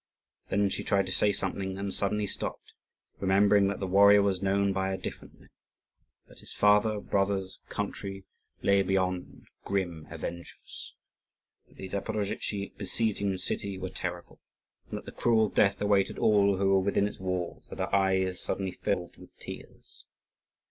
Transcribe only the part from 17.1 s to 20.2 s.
walls, and her eyes suddenly filled with tears.